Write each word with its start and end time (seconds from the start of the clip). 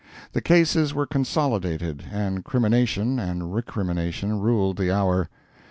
The 0.31 0.41
cases 0.41 0.95
were 0.95 1.05
consolidated, 1.05 2.05
and 2.11 2.43
crimination 2.43 3.19
and 3.19 3.53
recrimination 3.53 4.39
ruled 4.39 4.79
the 4.79 4.91
hour. 4.91 5.29